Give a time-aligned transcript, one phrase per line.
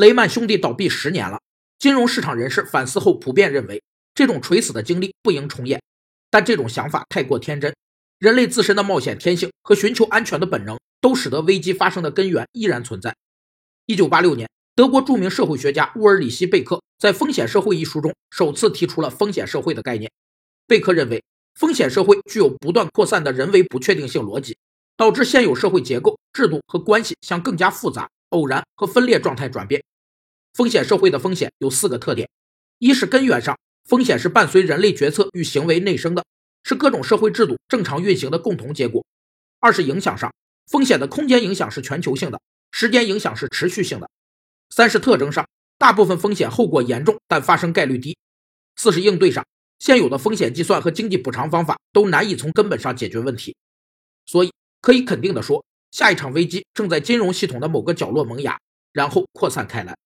[0.00, 1.38] 雷曼兄弟倒闭十年了，
[1.78, 3.82] 金融市场人士反思后普遍认为，
[4.14, 5.78] 这种垂死的经历不应重演。
[6.30, 7.76] 但这种想法太过天真，
[8.18, 13.14] 人类自身的冒险天性和寻求安全的本能，都使得危机发生的根源依然存在。
[13.84, 20.10] 一九八六年，德国著名社会学家乌尔里希·贝克在《风险社会》一书中首次提出了风险社会的概念。
[20.66, 21.22] 贝克认为，
[21.56, 24.56] 风险社会具有不断扩散的人为不确定性逻辑，
[24.96, 29.82] 导致现有社会结构、制度和关系向更加复杂、偶然和分裂状态转变。
[30.60, 32.28] 风险社会的风险有四个特点：
[32.76, 33.58] 一是根源上。
[33.88, 36.22] 风险是伴随人类决策与行为内生的，
[36.62, 39.02] 是各种社会制度正常运行的共同结果。
[39.58, 40.30] 二是影响上，
[40.66, 42.38] 风险的空间影响是全球性的，
[42.72, 44.10] 时间影响是持续性的。
[44.68, 45.48] 三是特征上，
[45.78, 48.18] 大部分风险后果严重，但发生概率低。
[48.76, 49.42] 四是应对上，
[49.78, 53.56] 现有的风险计算和经济补偿方法都难以从根本上解决问题。
[54.26, 58.60] 所以可以肯定地说，下一场危机正在金融系统的某个角落萌芽，
[58.92, 59.96] 然后扩散开来。